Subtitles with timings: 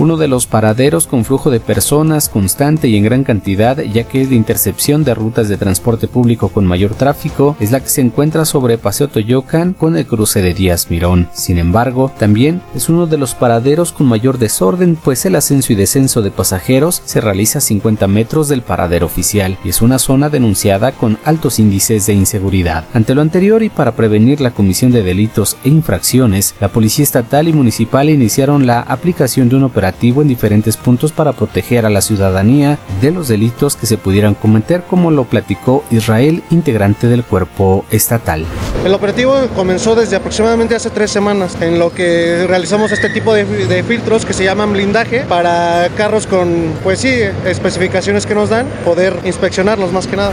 [0.00, 4.22] uno de los paraderos con flujo de personas constante y en gran cantidad, ya que
[4.22, 8.00] es de intercepción de rutas de transporte público con mayor tráfico, es la que se
[8.00, 11.28] encuentra sobre Paseo Toyocan con el cruce de Díaz Mirón.
[11.34, 15.76] Sin embargo, también es uno de los paraderos con mayor desorden, pues el ascenso y
[15.76, 20.30] descenso de pasajeros se realiza a 50 metros del paradero oficial y es una zona
[20.30, 22.86] denunciada con altos índices de inseguridad.
[22.94, 27.48] Ante lo anterior y para prevenir la comisión de delitos e infracciones, la Policía Estatal
[27.48, 32.00] y Municipal iniciaron la aplicación de un operativo en diferentes puntos para proteger a la
[32.00, 37.84] ciudadanía de los delitos que se pudieran cometer, como lo platicó Israel, integrante del cuerpo
[37.90, 38.44] estatal.
[38.84, 43.44] El operativo comenzó desde aproximadamente hace tres semanas, en lo que realizamos este tipo de,
[43.44, 47.12] de filtros que se llaman blindaje para carros con, pues sí,
[47.44, 50.32] especificaciones que nos dan, poder inspeccionarlos más que nada.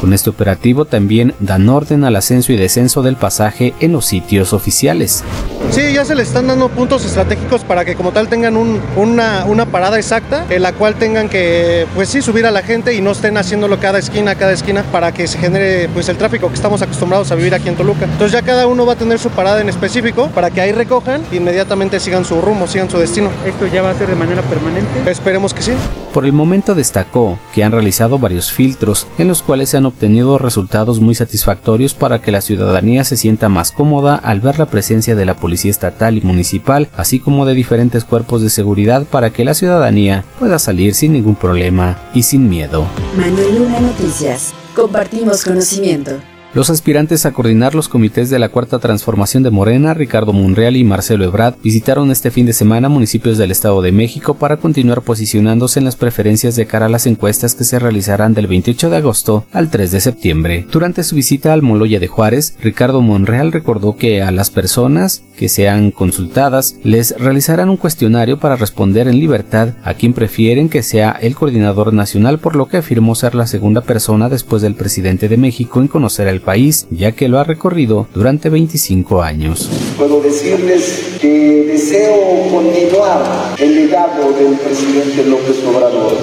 [0.00, 4.52] Con este operativo también dan orden al ascenso y descenso del pasaje en los sitios
[4.52, 5.24] oficiales.
[5.70, 9.66] Sí, ya se les están dando puntos estratégicos para que como tal tengan una, una,
[9.66, 13.10] parada exacta en la cual tengan que, pues sí, subir a la gente y no
[13.10, 16.80] estén haciéndolo cada esquina, cada esquina para que se genere pues el tráfico que estamos
[16.82, 18.04] acostumbrados a vivir aquí en Toluca.
[18.04, 21.22] Entonces ya cada uno va a tener su parada en específico para que ahí recojan
[21.32, 23.30] e inmediatamente sigan su rumbo, sigan su destino.
[23.44, 25.10] ¿Esto ya va a ser de manera permanente?
[25.10, 25.72] Esperemos que sí.
[26.14, 30.38] Por el momento destacó que han realizado varios filtros en los cuales se han obtenido
[30.38, 35.14] resultados muy satisfactorios para que la ciudadanía se sienta más cómoda al ver la presencia
[35.14, 39.44] de la policía estatal y municipal, así como de diferentes cuerpos de seguridad para que
[39.44, 42.86] la ciudadanía pueda salir sin ningún problema y sin miedo.
[43.16, 44.52] Manuel Luna Noticias.
[44.74, 46.20] Compartimos conocimiento.
[46.56, 50.84] Los aspirantes a coordinar los comités de la Cuarta Transformación de Morena, Ricardo Monreal y
[50.84, 55.80] Marcelo Ebrard, visitaron este fin de semana municipios del Estado de México para continuar posicionándose
[55.80, 59.44] en las preferencias de cara a las encuestas que se realizarán del 28 de agosto
[59.52, 60.66] al 3 de septiembre.
[60.72, 65.50] Durante su visita al Moloya de Juárez, Ricardo Monreal recordó que a las personas que
[65.50, 71.10] sean consultadas les realizarán un cuestionario para responder en libertad a quien prefieren que sea
[71.20, 75.36] el coordinador nacional, por lo que afirmó ser la segunda persona después del presidente de
[75.36, 79.68] México en conocer el país, ya que lo ha recorrido durante 25 años.
[79.98, 86.16] Puedo decirles que deseo continuar el legado del presidente López Obrador.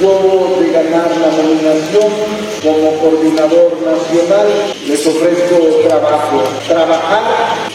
[0.00, 4.48] Yo de ganar la nominación como coordinador nacional
[4.86, 7.22] les ofrezco trabajo, trabajar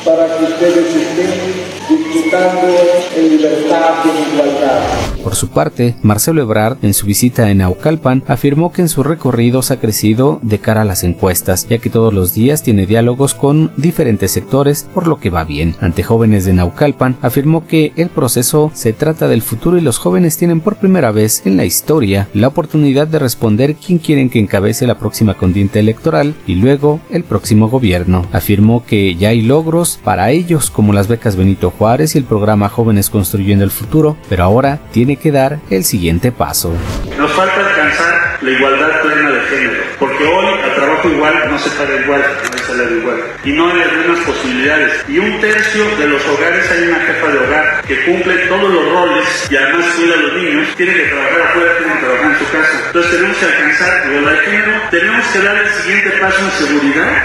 [0.04, 2.68] para que ustedes estén disfrutando
[3.16, 4.82] en libertad y en igualdad.
[5.24, 9.72] Por su parte, Marcelo Ebrard, en su visita en Naucalpan, afirmó que en sus recorridos
[9.72, 13.72] ha crecido de cara a las encuestas, ya que todos los días tiene diálogos con
[13.78, 15.76] diferentes sectores, por lo que va bien.
[15.82, 20.38] Ante jóvenes de Naucalpan, afirmó que el proceso se trata del futuro y los jóvenes
[20.38, 24.75] tienen por primera vez en la historia la oportunidad de responder quién quieren que encabece
[24.82, 28.26] la próxima condiente electoral y luego el próximo gobierno.
[28.32, 32.70] Afirmó que ya hay logros para ellos como las becas Benito Juárez y el programa
[32.70, 36.74] Jóvenes Construyendo el Futuro, pero ahora tiene que dar el siguiente paso.
[37.18, 41.70] Nos falta alcanzar la igualdad plena de género, porque hoy a trabajo igual no se
[41.72, 45.06] paga igual, no hay salario igual, y no hay algunas posibilidades.
[45.08, 48.92] Y un tercio de los hogares hay una jefa de hogar que cumple todos los
[48.92, 52.40] roles y además cuida a los niños, tiene que trabajar afuera, tiene que trabajar en
[52.40, 52.82] su casa.
[52.88, 57.24] Entonces tenemos que alcanzar igualdad de género, tenemos que dar el siguiente paso en seguridad.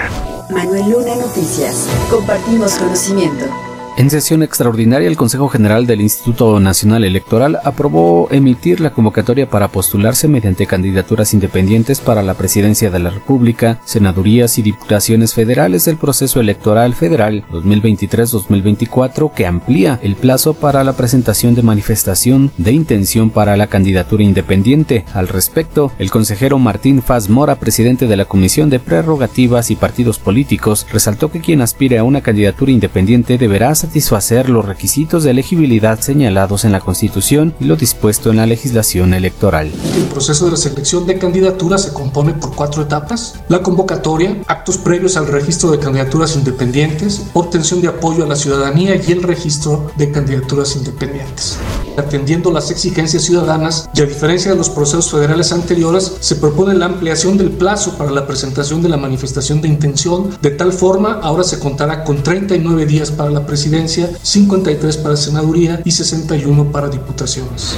[0.49, 1.87] Manuel Luna Noticias.
[2.09, 3.70] Compartimos conocimiento.
[3.97, 9.67] En sesión extraordinaria, el Consejo General del Instituto Nacional Electoral aprobó emitir la convocatoria para
[9.67, 15.97] postularse mediante candidaturas independientes para la presidencia de la República, senadurías y diputaciones federales del
[15.97, 23.29] proceso electoral federal 2023-2024 que amplía el plazo para la presentación de manifestación de intención
[23.29, 25.03] para la candidatura independiente.
[25.13, 30.17] Al respecto, el consejero Martín Faz Mora, presidente de la Comisión de Prerrogativas y Partidos
[30.17, 35.99] Políticos, resaltó que quien aspire a una candidatura independiente deberá satisfacer los requisitos de elegibilidad
[35.99, 39.69] señalados en la Constitución y lo dispuesto en la legislación electoral.
[39.97, 43.35] El proceso de la selección de candidaturas se compone por cuatro etapas.
[43.49, 48.95] La convocatoria, actos previos al registro de candidaturas independientes, obtención de apoyo a la ciudadanía
[48.95, 51.57] y el registro de candidaturas independientes.
[51.97, 56.85] Atendiendo las exigencias ciudadanas y a diferencia de los procesos federales anteriores, se propone la
[56.85, 60.29] ampliación del plazo para la presentación de la manifestación de intención.
[60.41, 65.81] De tal forma, ahora se contará con 39 días para la presidencia 53 para senaduría
[65.83, 67.75] y 61 para diputaciones.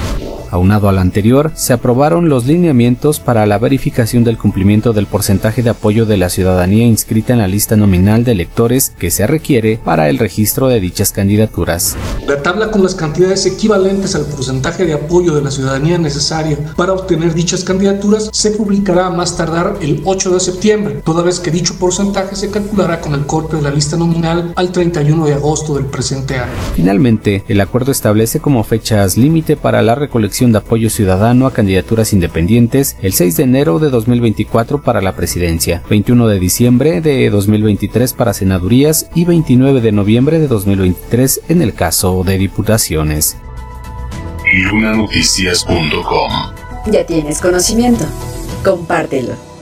[0.54, 5.70] Aunado al anterior, se aprobaron los lineamientos para la verificación del cumplimiento del porcentaje de
[5.70, 10.08] apoyo de la ciudadanía inscrita en la lista nominal de electores que se requiere para
[10.08, 11.96] el registro de dichas candidaturas.
[12.28, 16.58] La tabla con las cantidades equivalentes referentes al porcentaje de apoyo de la ciudadanía necesario
[16.76, 21.40] para obtener dichas candidaturas se publicará a más tardar el 8 de septiembre, toda vez
[21.40, 25.34] que dicho porcentaje se calculará con el corte de la lista nominal al 31 de
[25.34, 26.52] agosto del presente año.
[26.74, 32.12] Finalmente, el acuerdo establece como fechas límite para la recolección de apoyo ciudadano a candidaturas
[32.12, 38.12] independientes el 6 de enero de 2024 para la presidencia, 21 de diciembre de 2023
[38.12, 43.36] para senadurías y 29 de noviembre de 2023 en el caso de diputaciones.
[44.62, 46.30] Lunanoticias.com
[46.86, 48.04] Ya tienes conocimiento.
[48.62, 49.53] Compártelo.